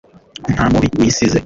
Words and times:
nta 0.53 0.63
mubi 0.71 0.87
wisize 0.99 1.37